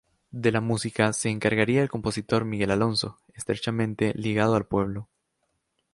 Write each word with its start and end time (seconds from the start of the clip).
De 0.31 0.51
la 0.51 0.61
música 0.61 1.13
se 1.13 1.29
encargaría 1.29 1.83
el 1.83 1.89
compositor 1.91 2.43
Miguel 2.43 2.71
Alonso, 2.71 3.19
estrechamente 3.35 4.13
ligado 4.15 4.55
al 4.55 4.65
pueblo. 4.65 5.09